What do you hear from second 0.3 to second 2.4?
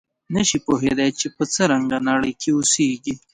نه شي پوهېدای چې په څه رنګه نړۍ